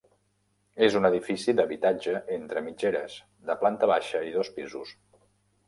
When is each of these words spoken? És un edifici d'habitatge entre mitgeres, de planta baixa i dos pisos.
És 0.85 0.95
un 0.99 1.05
edifici 1.09 1.55
d'habitatge 1.59 2.17
entre 2.37 2.65
mitgeres, 2.69 3.19
de 3.51 3.59
planta 3.63 3.93
baixa 3.95 4.25
i 4.33 4.37
dos 4.41 4.53
pisos. 4.59 4.99